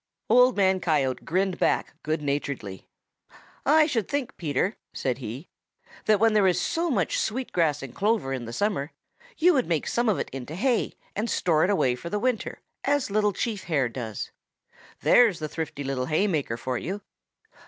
Old 0.31 0.57
Man 0.57 0.79
Coyote 0.79 1.23
grinned 1.23 1.59
back 1.59 1.93
good 2.01 2.23
naturedly. 2.23 2.87
"I 3.67 3.85
should 3.85 4.07
think, 4.07 4.35
Peter," 4.35 4.75
said 4.95 5.19
he, 5.19 5.47
"that 6.05 6.19
when 6.19 6.33
there 6.33 6.47
is 6.47 6.59
so 6.59 6.89
much 6.89 7.19
sweet 7.19 7.51
grass 7.51 7.83
and 7.83 7.93
clover 7.93 8.33
in 8.33 8.45
the 8.45 8.51
summer, 8.51 8.93
you 9.37 9.53
would 9.53 9.67
make 9.67 9.85
some 9.85 10.09
of 10.09 10.17
it 10.17 10.31
into 10.31 10.55
hay 10.55 10.93
and 11.15 11.29
store 11.29 11.63
it 11.65 11.69
away 11.69 11.93
for 11.93 12.09
winter, 12.17 12.61
as 12.83 13.11
Little 13.11 13.31
Chief 13.31 13.65
Hare 13.65 13.89
does. 13.89 14.31
There's 15.01 15.37
the 15.37 15.47
thrifty 15.47 15.83
little 15.83 16.07
hay 16.07 16.25
maker 16.25 16.57
for 16.57 16.79
you!" 16.79 17.03